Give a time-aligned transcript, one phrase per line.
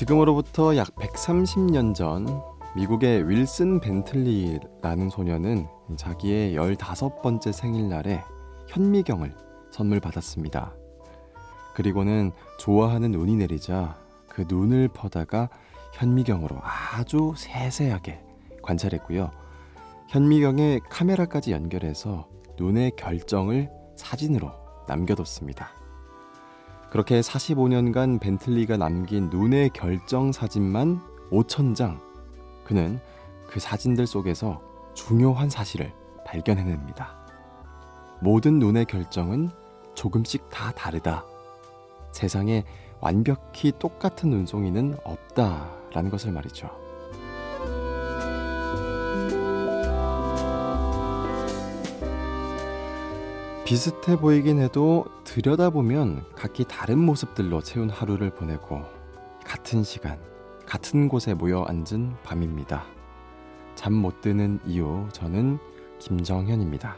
[0.00, 2.26] 지금으로부터 약 130년 전
[2.74, 8.24] 미국의 윌슨 벤틀리라는 소녀는 자기의 15번째 생일날에
[8.68, 9.34] 현미경을
[9.70, 10.72] 선물 받았습니다.
[11.74, 15.50] 그리고는 좋아하는 눈이 내리자 그 눈을 퍼다가
[15.92, 18.22] 현미경으로 아주 세세하게
[18.62, 19.30] 관찰했고요.
[20.08, 24.50] 현미경에 카메라까지 연결해서 눈의 결정을 사진으로
[24.88, 25.79] 남겨뒀습니다.
[26.90, 31.00] 그렇게 45년간 벤틀리가 남긴 눈의 결정 사진만
[31.30, 32.00] 5천 장.
[32.64, 33.00] 그는
[33.46, 34.60] 그 사진들 속에서
[34.94, 35.92] 중요한 사실을
[36.26, 37.16] 발견해냅니다.
[38.20, 39.50] 모든 눈의 결정은
[39.94, 41.24] 조금씩 다 다르다.
[42.10, 42.64] 세상에
[43.00, 46.89] 완벽히 똑같은 눈송이는 없다라는 것을 말이죠.
[53.70, 58.82] 비슷해 보이긴 해도 들여다보면 각기 다른 모습들로 채운 하루를 보내고
[59.44, 60.18] 같은 시간,
[60.66, 62.84] 같은 곳에 모여 앉은 밤입니다.
[63.76, 65.60] 잠 못 드는 이유, 저는
[66.00, 66.96] 김정현입니다.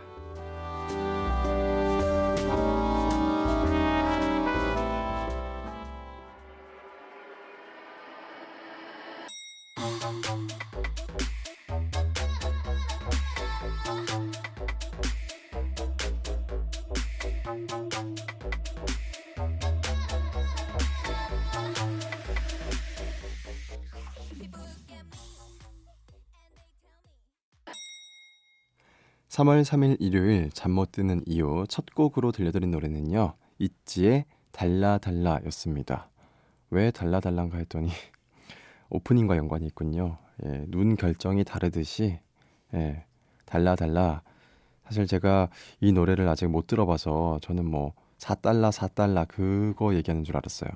[29.32, 33.32] 3월 3일 일요일 잠 못 드는 이유 첫 곡으로 들려드린 노래는요.
[33.58, 36.10] 있지의 달라달라였습니다.
[36.70, 37.88] 왜 달라달라인가 했더니
[38.90, 40.18] 오프닝과 연관이 있군요.
[40.44, 42.18] 예, 눈 결정이 다르듯이
[42.74, 43.04] 예,
[43.46, 44.20] 달라달라.
[44.84, 45.48] 사실 제가
[45.80, 50.70] 이 노래를 아직 못 들어봐서 저는 뭐 4달러 4달러 그거 얘기하는 줄 알았어요.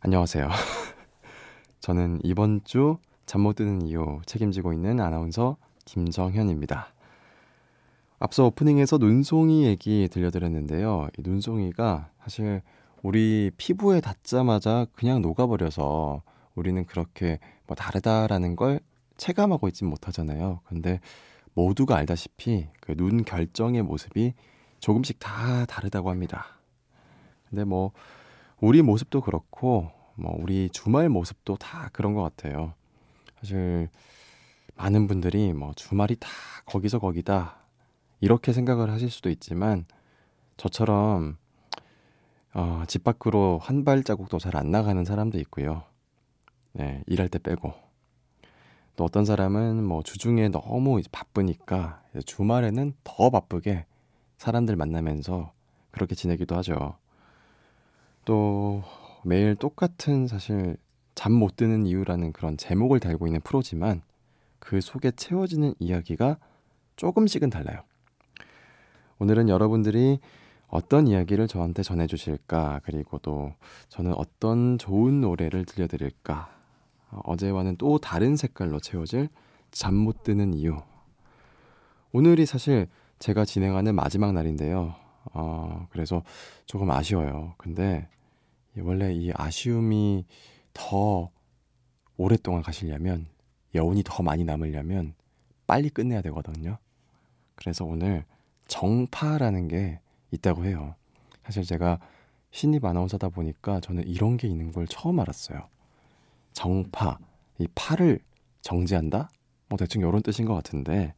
[0.00, 0.48] 안녕하세요.
[1.80, 6.92] 저는 이번 주 잠 못 드는 이유 책임지고 있는 아나운서 김정현입니다.
[8.18, 11.08] 앞서 오프닝에서 눈송이 얘기 들려드렸는데요.
[11.18, 12.62] 이 눈송이가 사실
[13.02, 16.22] 우리 피부에 닿자마자 그냥 녹아버려서
[16.54, 18.80] 우리는 그렇게 뭐 다르다라는 걸
[19.16, 20.60] 체감하고 있진 못하잖아요.
[20.64, 21.00] 근데
[21.54, 24.34] 모두가 알다시피 그 눈 결정의 모습이
[24.80, 26.46] 조금씩 다 다르다고 합니다.
[27.48, 27.92] 근데 뭐
[28.60, 32.74] 우리 모습도 그렇고 뭐 우리 주말 모습도 다 그런 것 같아요.
[33.40, 33.88] 사실
[34.76, 36.28] 많은 분들이 뭐 주말이 다
[36.66, 37.56] 거기서 거기다
[38.20, 39.84] 이렇게 생각을 하실 수도 있지만
[40.56, 41.36] 저처럼
[42.54, 45.84] 어, 집 밖으로 한 발자국도 잘 안 나가는 사람도 있고요.
[46.72, 47.72] 네, 일할 때 빼고.
[48.96, 53.86] 또 어떤 사람은 뭐 주중에 너무 바쁘니까 주말에는 더 바쁘게
[54.36, 55.52] 사람들 만나면서
[55.90, 56.96] 그렇게 지내기도 하죠.
[58.24, 58.82] 또
[59.24, 60.76] 매일 똑같은 사실
[61.14, 64.02] 잠 못 드는 이유라는 그런 제목을 달고 있는 프로지만
[64.62, 66.38] 그 속에 채워지는 이야기가
[66.94, 67.82] 조금씩은 달라요.
[69.18, 70.20] 오늘은 여러분들이
[70.68, 73.52] 어떤 이야기를 저한테 전해주실까, 그리고 또
[73.88, 76.56] 저는 어떤 좋은 노래를 들려드릴까,
[77.10, 79.28] 어제와는 또 다른 색깔로 채워질
[79.72, 80.76] 잠 못 드는 이유.
[82.12, 82.86] 오늘이 사실
[83.18, 84.94] 제가 진행하는 마지막 날인데요.
[85.34, 86.22] 어, 그래서
[86.66, 87.54] 조금 아쉬워요.
[87.58, 88.08] 근데
[88.78, 90.24] 원래 이 아쉬움이
[90.72, 91.30] 더
[92.16, 93.26] 오랫동안 가시려면
[93.74, 95.14] 여운이 더 많이 남으려면
[95.66, 96.78] 빨리 끝내야 되거든요.
[97.54, 98.24] 그래서 오늘
[98.68, 100.00] 정파라는 게
[100.30, 100.94] 있다고 해요.
[101.44, 101.98] 사실 제가
[102.50, 105.68] 신입 아나운서다 보니까 저는 이런 게 있는 걸 처음 알았어요.
[106.52, 107.18] 정파,
[107.58, 108.20] 이 파를
[108.60, 109.30] 정지한다?
[109.68, 111.14] 뭐 대충 이런 뜻인 것 같은데,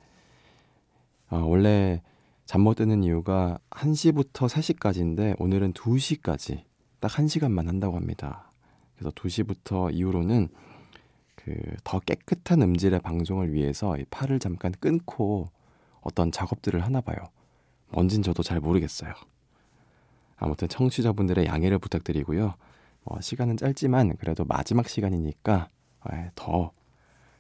[1.31, 2.03] 어, 원래
[2.47, 6.63] 잠 못 드는 이유가 1시부터 3시까지인데, 오늘은 2시까지
[7.01, 8.51] 딱 1시간만 한다고 합니다.
[8.95, 10.49] 그래서 2시부터 이후로는
[11.45, 11.55] 그
[11.85, 15.51] 더 깨끗한 음질의 방송을 위해서 이 팔을 잠깐 끊고
[16.01, 17.17] 어떤 작업들을 하나 봐요.
[17.91, 19.13] 뭔진 저도 잘 모르겠어요.
[20.37, 22.55] 아무튼 청취자분들의 양해를 부탁드리고요.
[23.05, 25.69] 어, 시간은 짧지만 그래도 마지막 시간이니까
[26.13, 26.73] 에, 더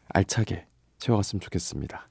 [0.09, 0.67] 알차게
[0.99, 2.07] 채워갔으면 좋겠습니다.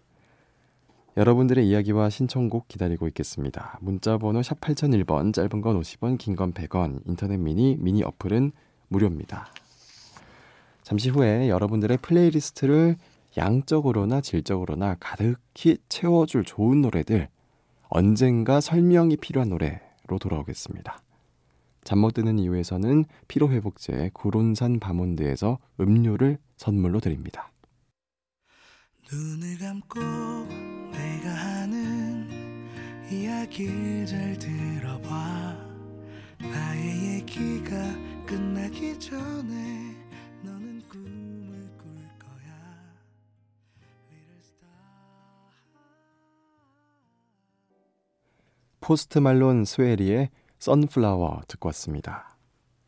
[1.16, 3.78] 여러분들의 이야기와 신청곡 기다리고 있겠습니다.
[3.82, 8.52] 문자번호 샵 8001번, 짧은 건 50원, 긴 건 100원, 인터넷 미니, 미니 어플은
[8.88, 9.48] 무료입니다.
[10.84, 12.98] 잠시 후에 여러분들의 플레이리스트를
[13.38, 17.30] 양적으로나 질적으로나 가득히 채워줄 좋은 노래들
[17.90, 21.00] 언젠가 설명이 필요한 노래로 돌아오겠습니다.
[21.84, 27.52] 잠 못 드는 이유에서는 피로회복제 구론산 바몬드에서 음료를 선물로 드립니다.
[29.12, 30.00] 눈을 감고
[30.92, 32.30] 내가 하는
[33.12, 35.58] 이야기를 잘 들어봐
[36.40, 37.76] 나의 얘기가
[38.26, 39.93] 끝나기 전에
[48.84, 52.36] 포스트 말론 스웨리의 선플라워 듣고 왔습니다.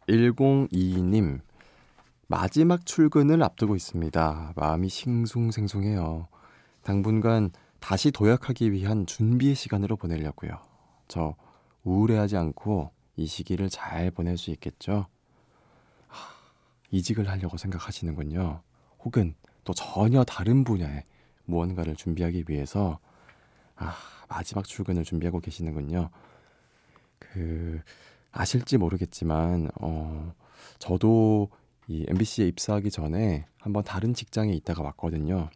[0.09, 1.39] 1022님,
[2.27, 4.55] 마지막 출근을 앞두고 있습니다.
[4.57, 6.27] 마음이 싱숭생숭해요.
[6.83, 10.59] 당분간 다시 도약하기 위한 준비의 시간으로 보내려고요.
[11.07, 11.33] 저
[11.85, 15.05] 우울해하지 않고 이 시기를 잘 보낼 수 있겠죠?
[16.09, 16.27] 하,
[16.91, 18.61] 이직을 하려고 생각하시는군요.
[18.99, 19.33] 혹은
[19.63, 21.03] 또 전혀 다른 분야의
[21.45, 22.99] 무언가를 준비하기 위해서
[23.75, 23.95] 아,
[24.29, 26.09] 마지막 출근을 준비하고 계시는군요.
[27.19, 27.81] 그
[28.31, 30.33] 아실지 모르겠지만 어
[30.79, 31.49] 저도
[31.87, 35.49] 이 MBC에 입사하기 전에 한번 다른 직장에 있다가 왔거든요.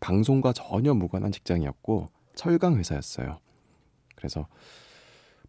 [0.00, 3.38] 방송과 전혀 무관한 직장이었고 철강 회사였어요.
[4.16, 4.46] 그래서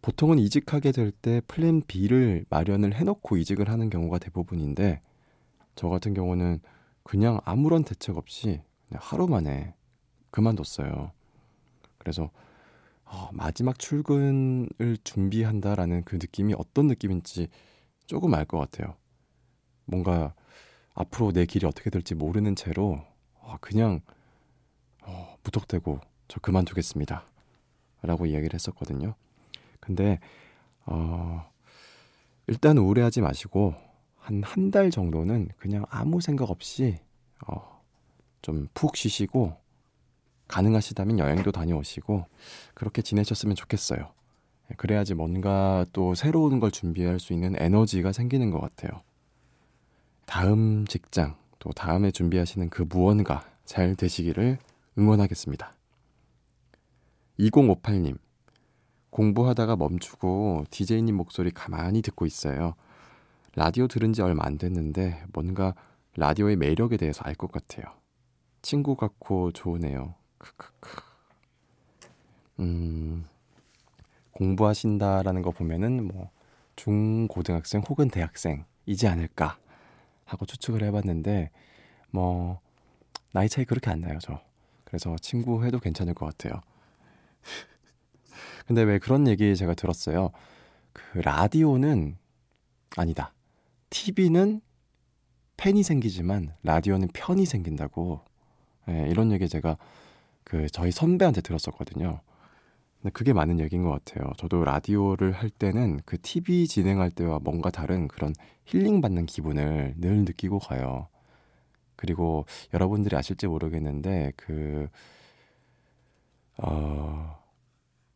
[0.02, 5.02] 보통은 이직하게 될 때 플랜 B를 마련을 해놓고 이직을 하는 경우가 대부분인데
[5.74, 6.60] 저 같은 경우는
[7.02, 8.62] 그냥 아무런 대책 없이
[8.92, 9.74] 하루 만에
[10.30, 11.12] 그만뒀어요.
[12.00, 12.30] 그래서
[13.04, 17.48] 어, 마지막 출근을 준비한다라는 그 느낌이 어떤 느낌인지
[18.06, 18.96] 조금 알 것 같아요.
[19.84, 20.34] 뭔가
[20.94, 23.02] 앞으로 내 길이 어떻게 될지 모르는 채로
[23.40, 24.00] 어, 그냥
[25.02, 27.24] 어, 무턱대고 저 그만두겠습니다.
[28.02, 29.14] 라고 이야기를 했었거든요.
[29.80, 30.20] 근데
[30.86, 31.50] 어,
[32.46, 33.74] 일단 우울해하지 마시고
[34.16, 36.98] 한 한 달 정도는 그냥 아무 생각 없이
[37.46, 37.82] 어,
[38.42, 39.56] 좀 푹 쉬시고
[40.50, 42.26] 가능하시다면 여행도 다녀오시고
[42.74, 44.12] 그렇게 지내셨으면 좋겠어요.
[44.70, 49.00] 예, 그래야지 뭔가 또 새로운 걸 준비할 수 있는 에너지가 생기는 것 같아요.
[50.26, 54.58] 다음 직장, 또 다음에 준비하시는 그 무언가 잘 되시기를
[54.98, 55.72] 응원하겠습니다.
[57.38, 58.18] 2058님,
[59.10, 62.74] 공부하다가 멈추고 DJ님 목소리 가만히 듣고 있어요.
[63.56, 65.74] 라디오 들은 지 얼마 안 됐는데 뭔가
[66.16, 67.84] 라디오의 매력에 대해서 알 것 같아요.
[68.62, 70.14] 친구 같고 좋으네요.
[72.60, 73.26] 음,
[74.32, 76.30] 공부하신다라는 거 보면은 뭐
[76.76, 79.58] 중고등학생 혹은 대학생이지 않을까
[80.24, 81.50] 하고 추측을 해봤는데
[82.10, 82.60] 뭐
[83.32, 84.40] 나이 차이 그렇게 안 나요 저.
[84.84, 86.60] 그래서 친구 해도 괜찮을 것 같아요.
[88.66, 90.30] 근데 왜 그런 얘기 제가 들었어요.
[90.92, 92.16] 그 라디오는
[92.96, 93.32] 아니다.
[93.90, 94.60] TV는
[95.56, 98.20] 팬이 생기지만 라디오는 편이 생긴다고.
[98.86, 99.76] 네, 이런 얘기 제가
[100.50, 102.22] 그 저희 선배한테 들었었거든요.
[103.00, 104.32] 근데 그게 맞는 얘기인 것 같아요.
[104.36, 110.24] 저도 라디오를 할 때는 그 TV 진행할 때와 뭔가 다른 그런 힐링 받는 기분을 늘
[110.24, 111.06] 느끼고 가요.
[111.94, 114.88] 그리고 여러분들이 아실지 모르겠는데 그
[116.58, 117.38] 어,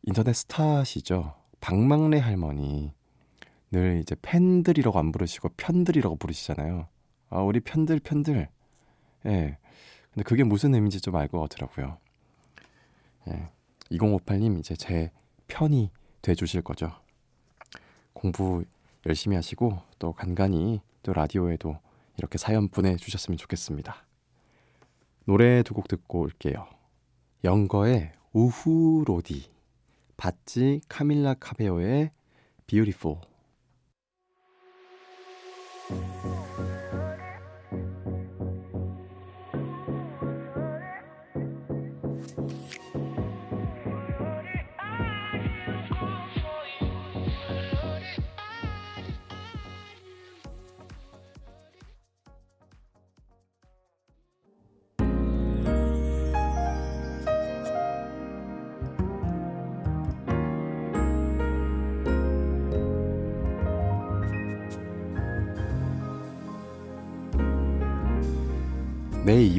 [0.03, 1.35] 인터넷 스타시죠.
[1.61, 2.91] 박막래 할머니
[3.71, 6.87] 늘 이제 팬들이라고 안 부르시고 편들이라고 부르시잖아요.
[7.29, 8.49] 아 우리 편들 편들.
[9.27, 9.57] 예.
[10.13, 11.97] 근데 그게 무슨 의미인지 좀 알 것 같더라고요.
[13.29, 13.49] 예.
[13.91, 15.11] 2058님 이제 제
[15.47, 15.91] 편이
[16.21, 16.91] 돼 주실 거죠.
[18.13, 18.63] 공부
[19.05, 21.77] 열심히 하시고 또 간간히 또 라디오에도
[22.17, 24.05] 이렇게 사연 보내 주셨으면 좋겠습니다.
[25.25, 26.67] 노래 두 곡 듣고 올게요.
[27.43, 29.51] 영거의 우후 로디,
[30.17, 32.11] 바찌 카밀라 카베오의.
[32.67, 33.21] 내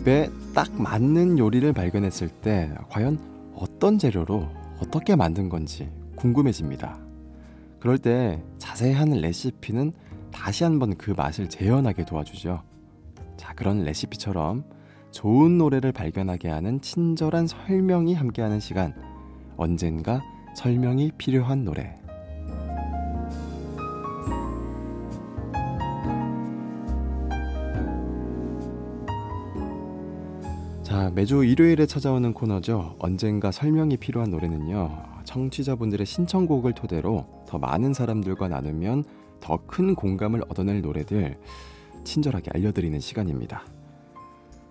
[0.07, 3.19] 입에 딱 맞는 요리를 발견했을 때 과연
[3.57, 4.49] 어떤 재료로
[4.79, 6.97] 어떻게 만든 건지 궁금해집니다.
[7.81, 9.93] 그럴 때 자세한 레시피는
[10.31, 12.63] 다시 한번 그 맛을 재현하게 도와주죠.
[13.37, 14.65] 자, 그런 레시피처럼
[15.11, 18.95] 좋은 노래를 발견하게 하는 친절한 설명이 함께하는 시간.
[19.57, 20.23] 언젠가
[20.55, 21.97] 설명이 필요한 노래.
[31.07, 32.97] 자, 매주 일요일에 찾아오는 코너죠.
[32.99, 35.05] 언젠가 설명이 필요한 노래는요.
[35.23, 39.05] 청취자분들의 신청곡을 토대로 더 많은 사람들과 나누면
[39.39, 41.39] 더 큰 공감을 얻어낼 노래들
[42.03, 43.63] 친절하게 알려드리는 시간입니다.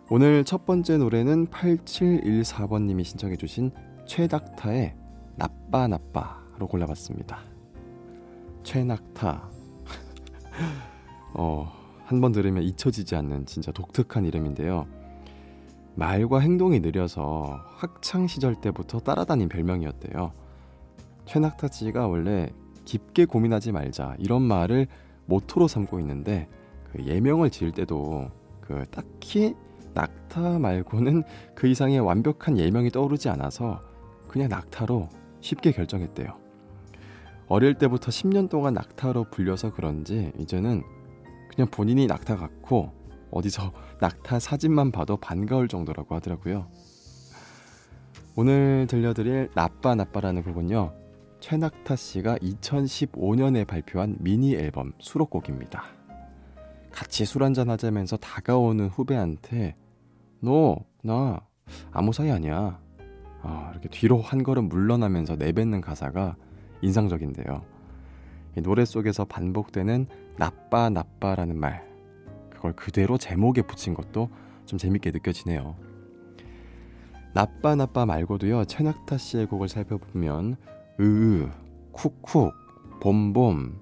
[0.09, 3.71] 오늘 첫 번째 노래는 8714번님이 신청해주신
[4.05, 4.93] 최낙타의
[5.37, 7.39] 나빠 나빠로 골라봤습니다.
[8.63, 9.49] 최낙타.
[11.35, 11.71] 어,
[12.03, 14.85] 한 번 들으면 잊혀지지 않는 진짜 독특한 이름인데요.
[15.95, 20.33] 말과 행동이 느려서 학창 시절 때부터 따라다닌 별명이었대요.
[21.25, 22.49] 최낙타 씨가 원래
[22.83, 24.87] 깊게 고민하지 말자 이런 말을
[25.25, 26.47] 모토로 삼고 있는데
[26.91, 28.29] 그 예명을 지을 때도
[28.61, 29.55] 그 딱히
[29.93, 31.23] 낙타 말고는
[31.55, 33.81] 그 이상의 완벽한 예명이 떠오르지 않아서
[34.27, 35.09] 그냥 낙타로
[35.39, 36.27] 쉽게 결정했대요.
[37.47, 40.83] 어릴 때부터 10년 동안 낙타로 불려서 그런지 이제는
[41.55, 42.91] 그냥 본인이 낙타 같고
[43.35, 46.67] 어디서 낙타 사진만 봐도 반가울 정도라고 하더라고요.
[48.35, 50.93] 오늘 들려드릴 나빠 나빠라는 곡은요.
[51.39, 55.83] 최낙타 씨가 2015년에 발표한 미니 앨범 수록곡입니다.
[56.91, 59.75] 같이 술 한잔 하자면서 다가오는 후배한테
[60.39, 61.39] 너, 나
[61.91, 62.79] 아무 사이 아니야.
[63.41, 66.35] 아, 이렇게 뒤로 한 걸음 물러나면서 내뱉는 가사가
[66.81, 67.61] 인상적인데요.
[68.63, 71.94] 노래 속에서 반복되는 나빠 나빠라는 말
[72.65, 74.29] 그걸 그대로 제목에 붙인 것도
[74.65, 75.75] 좀 재밌게 느껴지네요.
[77.35, 80.55] 나빠 나빠 말고도요 최낙타 씨의 곡을 살펴보면
[80.99, 81.49] 으으
[81.91, 82.53] 쿡쿡
[83.01, 83.79] 봄봄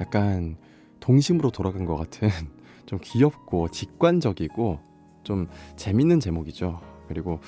[0.00, 0.56] 약간
[0.98, 2.28] 동심으로 돌아간 것 같은
[2.86, 4.80] 좀 귀엽고 직관적이고
[5.22, 6.80] 좀 재밌는 제목이죠.
[7.06, 7.38] 그리고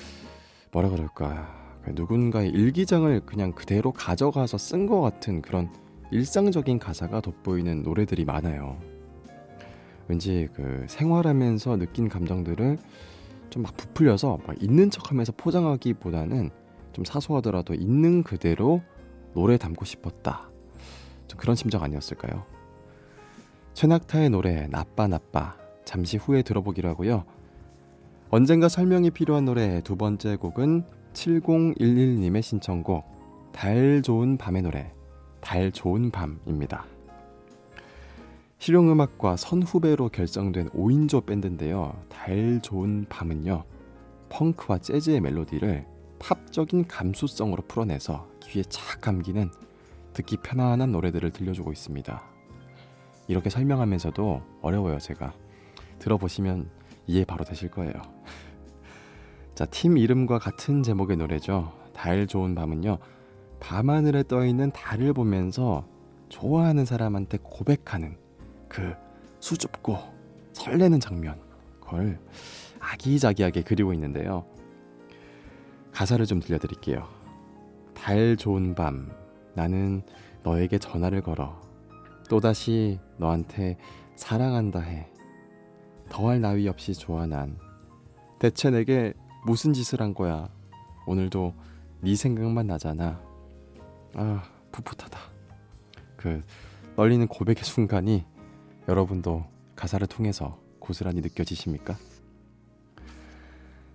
[0.71, 5.69] 뭐라 그럴까 그 누군가의 일기장을 그냥 그대로 가져가서 쓴 것 같은 그런
[6.11, 8.94] 일상적인 가사가 돋보이는 노래들이 많아요.
[10.07, 12.77] 왠지 그 생활하면서 느낀 감정들을
[13.55, 16.49] 좀 막 부풀려서 막 있는 척하면서 포장하기보다는
[16.91, 18.81] 좀 사소하더라도 있는 그대로
[19.33, 20.49] 노래 담고 싶었다.
[21.27, 22.43] 좀 그런 심정 아니었을까요?
[23.73, 27.25] 최낙타의 노래 나빠 나빠 잠시 후에 들어보기로 하고요.
[28.29, 30.83] 언젠가 설명이 필요한 노래 두 번째 곡은
[31.13, 33.05] 7011님의 신청곡
[33.53, 34.91] 달 좋은 밤의 노래
[35.39, 36.85] 달 좋은 밤입니다.
[38.65, 41.93] 실용음악과 선후배로 결성된 5인조 밴드인데요.
[42.09, 43.63] 달 좋은 밤은요.
[44.29, 45.85] 펑크와 재즈의 멜로디를
[46.17, 49.51] 팝적인 감수성으로 풀어내서 귀에 착 감기는
[50.13, 52.23] 듣기 편안한 노래들을 들려주고 있습니다.
[53.27, 55.35] 이렇게 설명하면서도 어려워요, 제가.
[55.99, 56.67] 들어보시면
[57.05, 57.93] 이해 바로 되실 거예요.
[59.53, 61.71] 자, 팀 이름과 같은 제목의 노래죠.
[61.93, 62.97] 달 좋은 밤은요.
[63.59, 65.83] 밤하늘에 떠 있는 달을 보면서
[66.29, 68.24] 좋아하는 사람한테 고백하는
[68.75, 68.93] 그
[69.39, 69.97] 수줍고
[70.51, 71.39] 설레는 장면
[71.79, 72.19] 그걸
[72.81, 74.45] 아기자기하게 그리고 있는데요.
[75.93, 77.07] 가사를 좀 들려드릴게요.
[77.93, 79.09] 달 좋은 밤
[79.53, 80.01] 나는
[80.43, 81.57] 너에게 전화를 걸어.
[82.29, 83.77] 또다시 너한테
[84.17, 85.07] 사랑한다 해.
[86.09, 87.57] 더할 나위 없이 좋아 난.
[88.39, 89.13] 대체 내게
[89.45, 90.49] 무슨 짓을 한 거야?
[91.07, 91.53] 오늘도
[92.01, 93.21] 네 생각만 나잖아.
[94.15, 95.17] 아 풋풋하다.
[96.17, 96.43] 그
[96.97, 98.25] 떨리는 고백의 순간이
[98.87, 101.95] 여러분도 가사를 통해서 고스란히 느껴지십니까?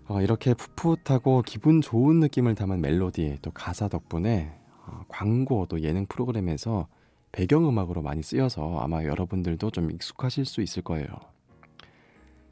[0.08, 4.52] 어, 이렇게 풋풋하고 기분 좋은 느낌을 담은 멜로디 또 가사 덕분에
[4.86, 6.88] 어, 광고 또 예능 프로그램에서
[7.32, 11.06] 배경음악으로 많이 쓰여서 아마 여러분들도 좀 익숙하실 수 있을 거예요.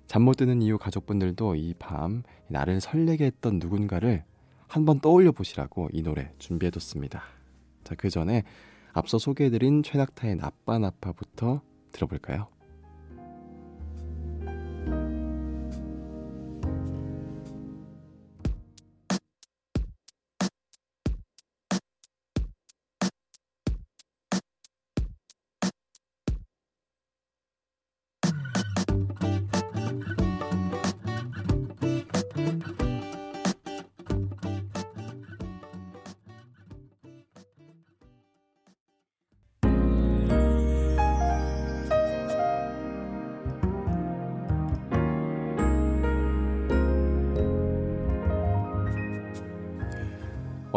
[0.07, 4.25] 잠 못 드는 이유 가족분들도 이 밤 나를 설레게 했던 누군가를
[4.69, 7.23] 한번 떠올려 보시라고 이 노래 준비해뒀습니다.
[7.85, 8.45] 자, 그 전에
[8.93, 11.61] 앞서 소개해드린 최낙타의 나빠나빠부터
[11.93, 12.49] 들어볼까요?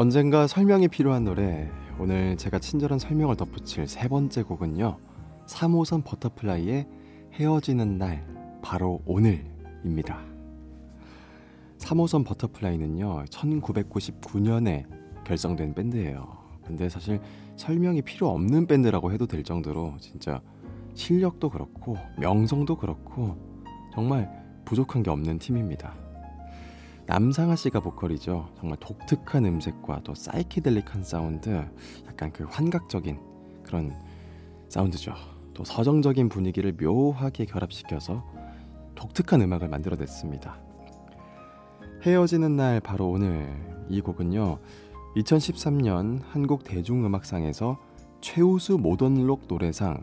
[0.01, 1.69] 언젠가 설명이 필요한 노래.
[1.99, 4.97] 오늘 제가 친절한 설명을 덧붙일 세 번째 곡은요.
[5.45, 6.87] 3호선 버터플라이의
[7.33, 8.25] 헤어지는 날,
[8.63, 10.17] 바로 오늘입니다.
[11.77, 14.85] 3호선 버터플라이는요, 1999년에
[15.23, 16.35] 결성된 밴드예요.
[16.65, 17.19] 근데 사실
[17.55, 20.41] 설명이 필요 없는 밴드라고 해도 될 정도로 진짜
[20.95, 23.37] 실력도 그렇고 명성도 그렇고
[23.93, 24.27] 정말
[24.65, 26.00] 부족한 게 없는 팀입니다.
[27.11, 28.47] 남상아 씨가 보컬이죠.
[28.57, 31.49] 정말 독특한 음색과 또 사이키델릭한 사운드,
[32.07, 33.19] 약간 그 환각적인
[33.63, 33.91] 그런
[34.69, 35.13] 사운드죠.
[35.53, 38.23] 또 서정적인 분위기를 묘하게 결합시켜서
[38.95, 40.57] 독특한 음악을 만들어냈습니다.
[42.03, 43.53] 헤어지는 날 바로 오늘
[43.89, 44.59] 이 곡은요.
[45.17, 47.77] 2013년 한국 대중음악상에서
[48.21, 50.01] 최우수 모던록 노래상,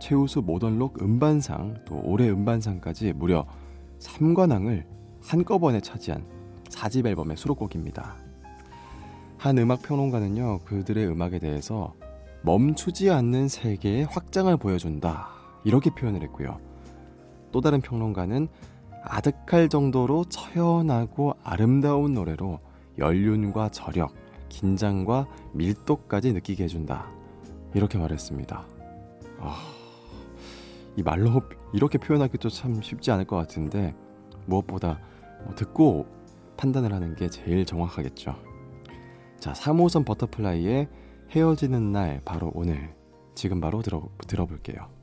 [0.00, 3.46] 최우수 모던록 음반상, 또 올해 음반상까지 무려
[4.00, 4.86] 3관왕을
[5.22, 6.37] 한꺼번에 차지한
[6.68, 8.14] 4집 앨범의 수록곡입니다.
[9.36, 11.94] 한 음악 평론가는요, 그들의 음악에 대해서
[12.42, 15.28] 멈추지 않는 세계의 확장을 보여준다.
[15.64, 16.58] 이렇게 표현을 했고요.
[17.52, 18.48] 또 다른 평론가는
[19.02, 22.58] 아득할 정도로 처연하고 아름다운 노래로
[22.98, 24.14] 연륜과 저력,
[24.48, 27.06] 긴장과 밀도까지 느끼게 해준다.
[27.74, 28.66] 이렇게 말했습니다.
[29.40, 29.56] 아,
[30.96, 33.94] 이 말로 이렇게 표현하기도 참 쉽지 않을 것 같은데
[34.46, 34.98] 무엇보다
[35.44, 36.06] 뭐 듣고
[36.58, 38.36] 판단을 하는 게 제일 정확하겠죠.
[39.38, 40.88] 자, 3호선 버터플라이의
[41.30, 42.94] 헤어지는 날 바로 오늘
[43.34, 44.97] 지금 바로 들어, 들어볼게요.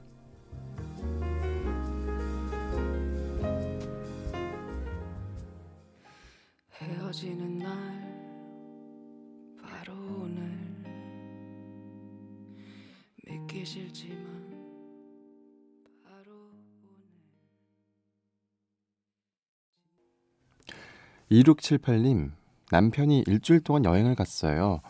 [21.35, 22.31] 2678님
[22.71, 24.81] 남편이 일주일 동안 여행을 갔어요.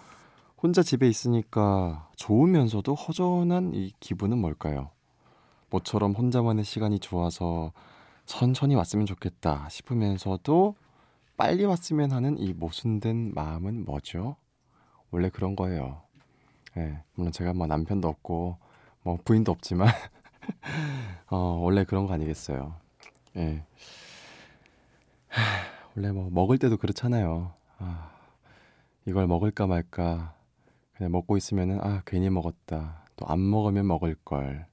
[0.62, 4.92] 혼자 집에 있으니까 좋으면서도 허전한 이 기분은 뭘까요?
[5.70, 7.74] 모처럼 혼자만의 시간이 좋아서
[8.26, 10.76] 천천히 왔으면 좋겠다 싶으면서도
[11.38, 14.38] 빨리 왔으면 하는 이 모순된 마음은 뭐죠?
[15.12, 16.02] 원래 그런 거예요.
[16.78, 18.58] 예, 물론 제가 뭐 남편도 없고
[19.04, 19.88] 뭐 부인도 없지만
[21.30, 22.76] 어, 원래 그런 거 아니겠어요.
[23.38, 23.64] 예.
[25.96, 27.54] 원래 뭐 먹을 때도 그렇잖아요.
[27.78, 28.12] 아,
[29.06, 30.36] 이걸 먹을까 말까
[30.94, 33.04] 그냥 먹고 있으면은 아 괜히 먹었다.
[33.16, 34.66] 또 안 먹으면 먹을 걸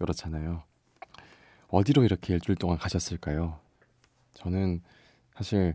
[0.00, 0.62] 이렇잖아요.
[1.68, 3.58] 어디로 이렇게 일주일 동안 가셨을까요?
[4.34, 4.82] 저는
[5.34, 5.74] 사실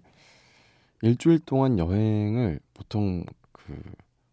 [1.02, 3.80] 일주일 동안 여행을 보통 그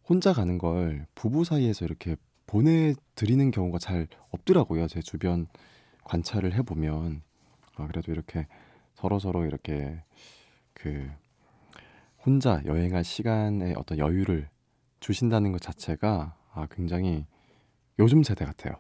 [0.09, 4.87] 혼자 가는 걸 부부 사이에서 이렇게 보내드리는 경우가 잘 없더라고요.
[4.89, 5.47] 제 주변
[6.05, 7.23] 관찰을 해보면
[7.77, 8.47] 아, 그래도 이렇게
[8.95, 10.03] 서로 서로 이렇게
[10.75, 11.11] 그
[12.25, 14.49] 혼자 여행할 시간에 어떤 여유를
[15.01, 17.27] 주신다는 것 자체가 아, 굉장히
[17.99, 18.75] 요즘 세대 같아요.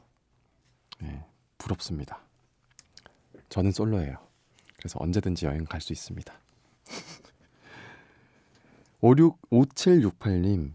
[1.00, 1.24] 네,
[1.58, 2.20] 부럽습니다.
[3.48, 4.16] 저는 솔로예요.
[4.76, 6.32] 그래서 언제든지 여행 갈 수 있습니다.
[9.02, 10.72] 565768님,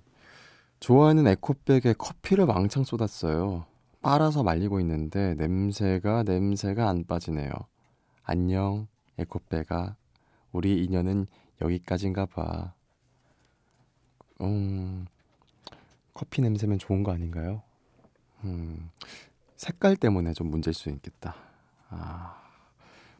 [0.80, 3.66] 좋아하는 에코백에 커피를 왕창 쏟았어요.
[4.02, 7.52] 빨아서 말리고 있는데 냄새가 냄새가 안 빠지네요.
[8.24, 9.96] 안녕, 에코백아.
[10.52, 11.28] 우리 인연은
[11.62, 12.74] 여기까지인가 봐.
[14.42, 15.06] 음,
[16.14, 17.62] 커피 냄새면 좋은 거 아닌가요?
[18.44, 18.90] 음,
[19.56, 21.36] 색깔 때문에 좀 문제일 수 있겠다.
[21.90, 22.42] 아,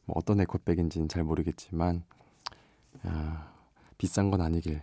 [0.06, 2.04] 뭐 어떤 에코백인지는 잘 모르겠지만,
[3.04, 3.52] 아,
[3.98, 4.82] 비싼 건 아니길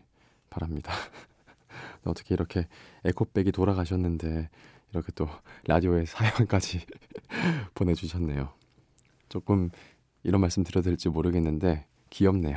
[0.51, 0.93] 바랍니다.
[2.05, 2.69] 어떻게 이렇게
[3.05, 4.49] 에코백이 돌아가셨는데
[4.93, 5.29] 이렇게 또
[5.67, 6.87] 라디오에 사연까지
[7.75, 8.53] 보내주셨네요.
[9.29, 9.71] 조금
[10.23, 12.57] 이런 말씀 드려도 될지 모르겠는데 귀엽네요.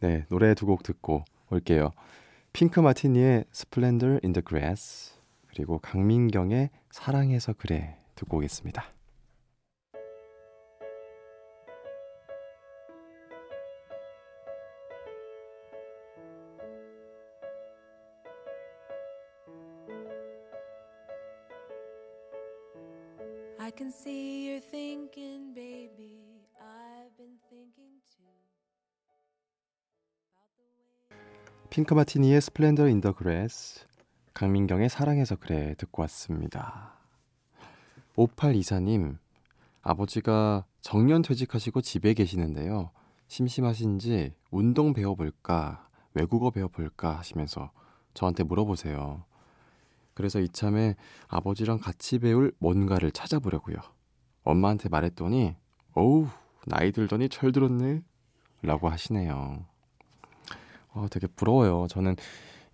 [0.00, 1.90] 네, 노래 두 곡 듣고 올게요.
[2.52, 5.14] 핑크 마티니의 Splendor in the Grass
[5.48, 8.90] 그리고 강민경의 사랑해서 그래 듣고 오겠습니다.
[31.74, 33.84] 핑크 마티니의 Splendor in the Grass,
[34.32, 36.92] 강민경의 사랑해서 그래 듣고 왔습니다.
[38.14, 39.18] 5824님,
[39.82, 42.92] 아버지가 정년 퇴직하시고 집에 계시는데요.
[43.26, 47.72] 심심하신지 운동 배워볼까, 외국어 배워볼까 하시면서
[48.14, 49.24] 저한테 물어보세요.
[50.14, 50.94] 그래서 이참에
[51.26, 53.78] 아버지랑 같이 배울 뭔가를 찾아보려고요.
[54.44, 55.56] 엄마한테 말했더니
[55.94, 56.28] 어우
[56.68, 58.04] 나이 들더니 철 들었네
[58.62, 59.73] 라고 하시네요.
[60.94, 61.86] 어, 되게 부러워요.
[61.88, 62.16] 저는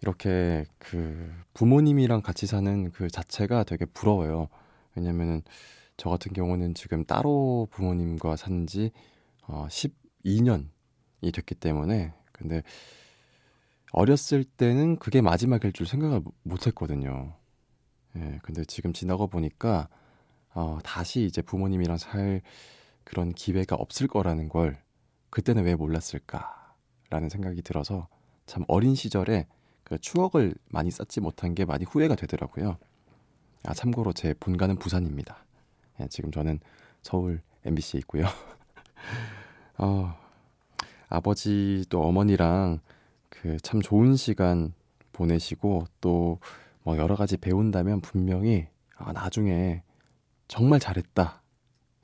[0.02, 4.48] 이렇게 그 부모님이랑 같이 사는 그 자체가 되게 부러워요.
[4.94, 5.42] 왜냐면은
[5.96, 8.92] 저 같은 경우는 지금 따로 부모님과 산지
[9.46, 12.62] 어, 12년이 됐기 때문에 근데
[13.92, 17.34] 어렸을 때는 그게 마지막일 줄 생각을 못 했거든요.
[18.16, 19.88] 예, 근데 지금 지나고 보니까,
[20.54, 22.40] 어, 다시 이제 부모님이랑 살
[23.04, 24.80] 그런 기회가 없을 거라는 걸
[25.30, 26.59] 그때는 왜 몰랐을까
[27.10, 28.08] 라는 생각이 들어서
[28.46, 29.46] 참 어린 시절에
[29.84, 32.78] 그 추억을 많이 쌓지 못한 게 많이 후회가 되더라고요.
[33.64, 35.44] 아, 참고로 제 본가는 부산입니다.
[36.00, 36.60] 예, 지금 저는
[37.02, 38.24] 서울 MBC에 있고요.
[39.78, 40.14] 어,
[41.08, 42.80] 아버지 또 어머니랑
[43.28, 44.72] 그 참 좋은 시간
[45.12, 46.38] 보내시고 또
[46.82, 49.82] 뭐 여러 가지 배운다면 분명히 아, 나중에
[50.48, 51.42] 정말 잘했다.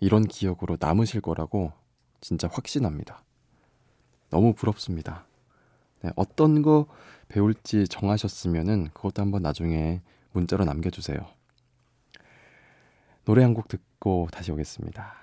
[0.00, 1.72] 이런 기억으로 남으실 거라고
[2.20, 3.22] 진짜 확신합니다.
[4.30, 5.24] 너무 부럽습니다.
[6.02, 6.86] 네, 어떤 거
[7.28, 10.00] 배울지 정하셨으면은 그것도 한번 나중에
[10.32, 11.18] 문자로 남겨주세요.
[13.24, 15.14] 노래 한 곡 듣고 다시 오겠습니다.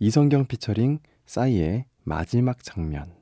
[0.00, 3.12] 이성경 피처링 싸이의 마지막 장면.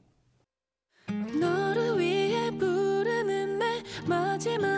[1.40, 4.75] 너를 위해 부르는 내 마지막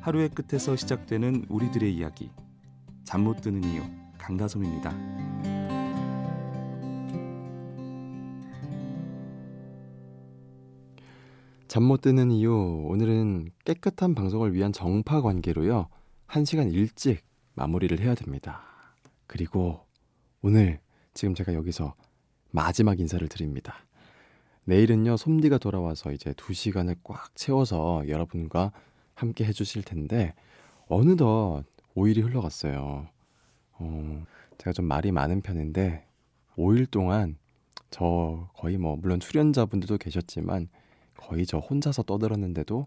[0.00, 2.30] 하루의 끝에서 시작되는 우리들의 이야기.
[3.04, 3.82] 잠 못 드는 이유
[4.18, 4.90] 강다솜입니다.
[11.68, 12.52] 잠 못 드는 이유
[12.88, 15.88] 오늘은 깨끗한 방송을 위한 정파 관계로요.
[16.28, 17.22] 1시간 일찍
[17.54, 18.62] 마무리를 해야 됩니다.
[19.26, 19.80] 그리고
[20.42, 20.80] 오늘
[21.14, 21.94] 지금 제가 여기서
[22.50, 23.74] 마지막 인사를 드립니다.
[24.64, 28.72] 내일은요, 솜디가 돌아와서 이제 2시간을 꽉 채워서 여러분과
[29.20, 30.34] 함께 해주실 텐데,
[30.88, 33.06] 어느덧 5일이 흘러갔어요.
[33.72, 34.24] 어,
[34.58, 36.06] 제가 좀 말이 많은 편인데,
[36.56, 37.36] 5일 동안
[37.90, 40.68] 저 거의 뭐, 물론 출연자분들도 계셨지만,
[41.16, 42.86] 거의 저 혼자서 떠들었는데도,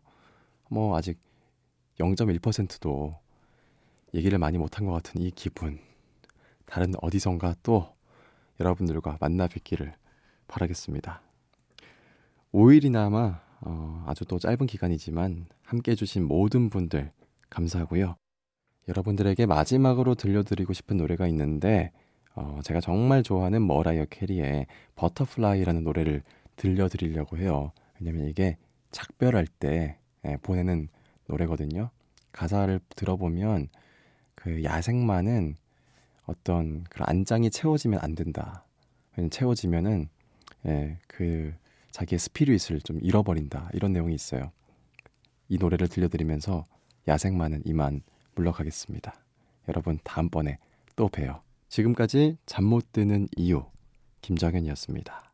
[0.70, 1.20] 뭐, 아직
[2.00, 3.16] 0.1%도
[4.16, 5.80] 얘기를 많이 못한 것 같은 이 기분.
[6.66, 7.94] 다른 어디선가 또
[8.60, 9.94] 여러분들과 만나 뵙기를
[10.48, 11.22] 바라겠습니다.
[12.54, 17.12] 5일이나마 어, 아주 또 짧은 기간이지만 함께 해주신 모든 분들
[17.50, 18.16] 감사하고요.
[18.90, 21.92] 여러분들에게 마지막으로 들려드리고 싶은 노래가 있는데
[22.36, 26.24] 어, 제가 정말 좋아하는 머라이어 캐리의 Butterfly라는 노래를
[26.56, 27.72] 들려드리려고 해요.
[28.00, 28.58] 왜냐면 이게
[28.92, 30.90] 작별할 때 예, 보내는
[31.28, 31.90] 노래거든요.
[32.32, 33.70] 가사를 들어보면
[34.36, 35.56] 그 야생마는
[36.26, 38.66] 어떤 그런 안장이 채워지면 안 된다.
[39.30, 40.10] 채워지면은
[40.66, 41.54] 예, 그
[41.94, 43.70] 자기의 스피릿을 좀 잃어버린다.
[43.74, 44.52] 이런 내용이 있어요.
[45.48, 46.66] 이 노래를 들려드리면서
[47.08, 48.02] 야생마는 이만
[48.36, 49.14] 물러가겠습니다.
[49.70, 50.58] 여러분 다음번에
[50.96, 51.42] 또 봬요.
[51.70, 53.64] 지금까지 잠 못 드는 이유
[54.22, 55.33] 김정현이었습니다.